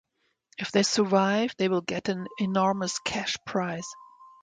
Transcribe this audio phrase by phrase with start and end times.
[0.57, 3.85] If they survive they will get an enormous cash prize.